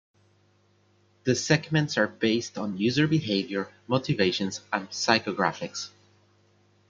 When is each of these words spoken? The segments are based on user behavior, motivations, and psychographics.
The 1.25 1.35
segments 1.35 1.95
are 1.95 2.07
based 2.07 2.57
on 2.57 2.79
user 2.79 3.05
behavior, 3.07 3.71
motivations, 3.87 4.59
and 4.73 4.89
psychographics. 4.89 5.89